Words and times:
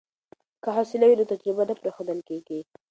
که 0.63 0.69
حوصله 0.77 1.05
وي 1.07 1.15
نو 1.19 1.29
تجربه 1.31 1.63
نه 1.69 1.73
پریښودل 1.81 2.19
کیږي. 2.29 2.59